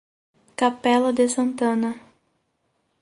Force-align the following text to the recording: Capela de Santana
Capela 0.59 1.11
de 1.13 1.29
Santana 1.29 1.91